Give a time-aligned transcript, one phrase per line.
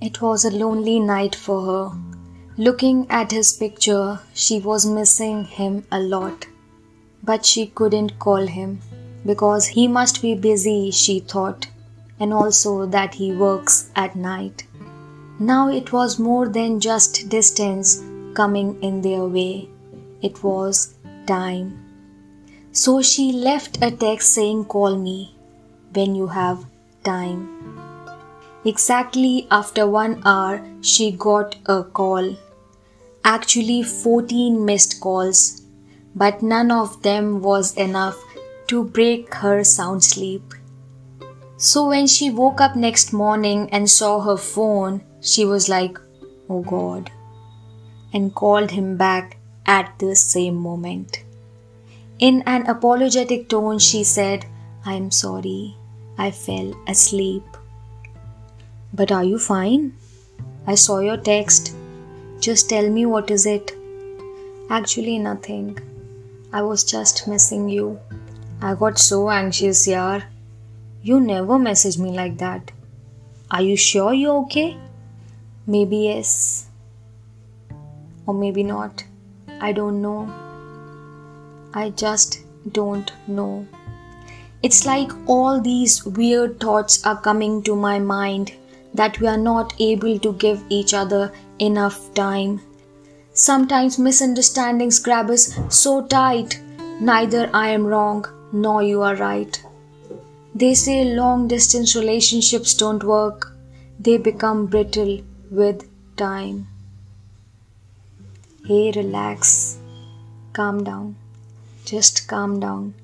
[0.00, 1.98] It was a lonely night for her.
[2.56, 6.46] Looking at his picture, she was missing him a lot.
[7.22, 8.80] But she couldn't call him
[9.26, 11.66] because he must be busy, she thought,
[12.18, 14.64] and also that he works at night.
[15.38, 18.02] Now it was more than just distance
[18.34, 19.68] coming in their way,
[20.22, 20.94] it was
[21.26, 21.78] time.
[22.72, 25.36] So she left a text saying, Call me
[25.92, 26.64] when you have
[27.04, 27.89] time.
[28.64, 32.36] Exactly after one hour, she got a call.
[33.24, 35.62] Actually, 14 missed calls,
[36.14, 38.18] but none of them was enough
[38.66, 40.54] to break her sound sleep.
[41.56, 45.98] So when she woke up next morning and saw her phone, she was like,
[46.48, 47.10] Oh God,
[48.12, 51.24] and called him back at the same moment.
[52.18, 54.44] In an apologetic tone, she said,
[54.84, 55.76] I am sorry.
[56.18, 57.44] I fell asleep.
[58.92, 59.94] But are you fine?
[60.66, 61.74] I saw your text.
[62.40, 63.72] Just tell me what is it?
[64.68, 65.78] Actually, nothing.
[66.52, 68.00] I was just missing you.
[68.60, 70.24] I got so anxious, yaar.
[71.02, 72.72] You never message me like that.
[73.50, 74.76] Are you sure you're okay?
[75.66, 76.66] Maybe yes.
[78.26, 79.04] Or maybe not.
[79.60, 80.32] I don't know.
[81.72, 82.40] I just
[82.72, 83.66] don't know.
[84.62, 88.52] It's like all these weird thoughts are coming to my mind
[88.94, 92.60] that we are not able to give each other enough time.
[93.32, 96.60] Sometimes misunderstandings grab us so tight,
[97.00, 99.62] neither I am wrong nor you are right.
[100.54, 103.52] They say long distance relationships don't work,
[103.98, 106.66] they become brittle with time.
[108.66, 109.78] Hey, relax,
[110.52, 111.16] calm down.
[111.84, 112.94] Just calm down.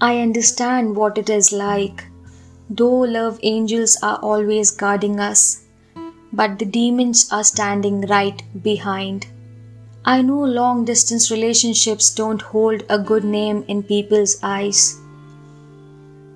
[0.00, 2.04] I understand what it is like.
[2.74, 5.64] Though love angels are always guarding us,
[6.32, 9.26] but the demons are standing right behind.
[10.06, 14.98] I know long distance relationships don't hold a good name in people's eyes.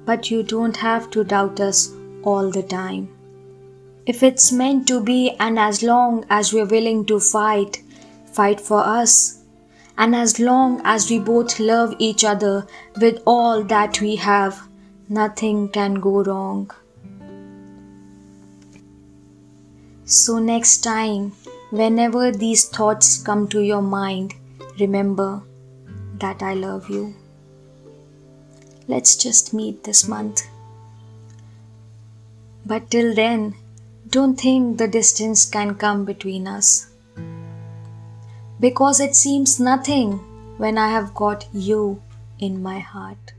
[0.05, 1.91] But you don't have to doubt us
[2.23, 3.09] all the time.
[4.05, 7.83] If it's meant to be, and as long as we're willing to fight,
[8.27, 9.43] fight for us,
[9.97, 12.67] and as long as we both love each other
[13.01, 14.69] with all that we have,
[15.09, 16.71] nothing can go wrong.
[20.05, 21.33] So, next time,
[21.71, 24.35] whenever these thoughts come to your mind,
[24.79, 25.43] remember
[26.19, 27.15] that I love you.
[28.89, 30.43] Let's just meet this month.
[32.65, 33.55] But till then,
[34.09, 36.89] don't think the distance can come between us
[38.61, 40.13] because it seems nothing
[40.57, 42.03] when I have got you
[42.39, 43.33] in my heart.